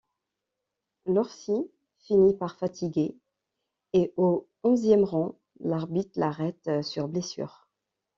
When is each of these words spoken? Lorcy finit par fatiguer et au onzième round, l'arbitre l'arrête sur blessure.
Lorcy 1.05 1.69
finit 1.99 2.33
par 2.35 2.55
fatiguer 2.55 3.15
et 3.93 4.11
au 4.17 4.47
onzième 4.63 5.03
round, 5.03 5.35
l'arbitre 5.59 6.19
l'arrête 6.19 6.71
sur 6.81 7.07
blessure. 7.07 7.67